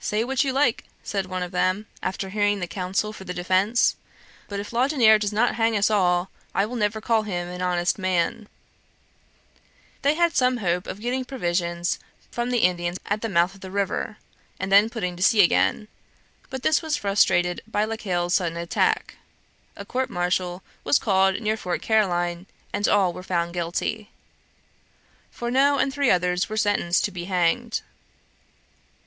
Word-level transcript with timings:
"Say 0.00 0.24
what 0.24 0.42
you 0.42 0.54
like," 0.54 0.84
said 1.02 1.26
one 1.26 1.42
of 1.42 1.52
them, 1.52 1.84
after 2.02 2.30
hearing 2.30 2.60
the 2.60 2.66
counsel 2.66 3.12
for 3.12 3.24
the 3.24 3.34
defence; 3.34 3.94
"but 4.48 4.58
if 4.58 4.72
Laudonniere 4.72 5.18
does 5.18 5.34
not 5.34 5.56
hang 5.56 5.76
us 5.76 5.90
all, 5.90 6.30
I 6.54 6.64
will 6.64 6.76
never 6.76 6.98
call 6.98 7.24
him 7.24 7.46
an 7.48 7.60
honest 7.60 7.98
man." 7.98 8.48
They 10.00 10.14
had 10.14 10.34
some 10.34 10.56
hope 10.64 10.86
of 10.86 11.02
getting 11.02 11.26
provisions 11.26 11.98
from 12.30 12.48
the 12.48 12.60
Indians 12.60 12.98
at 13.04 13.20
the 13.20 13.28
month 13.28 13.54
of 13.54 13.60
the 13.60 13.70
river, 13.70 14.16
and 14.58 14.72
then 14.72 14.88
putting 14.88 15.14
to 15.16 15.22
sea 15.22 15.42
again; 15.42 15.88
but 16.48 16.62
this 16.62 16.80
was 16.80 16.96
frustrated 16.96 17.60
by 17.66 17.84
La 17.84 17.96
Caille's 17.96 18.32
sudden 18.32 18.56
attack. 18.56 19.16
A 19.76 19.84
court 19.84 20.08
martial 20.08 20.62
was 20.84 20.98
called 20.98 21.38
near 21.42 21.58
Fort 21.58 21.82
Caroline, 21.82 22.46
and 22.72 22.88
all 22.88 23.12
were 23.12 23.22
found 23.22 23.52
guilty. 23.52 24.08
Fourneaux 25.30 25.76
and 25.76 25.92
three 25.92 26.10
others 26.10 26.48
were 26.48 26.56
sentenced 26.56 27.04
to 27.04 27.10
be 27.10 27.24
hanged. 27.24 27.82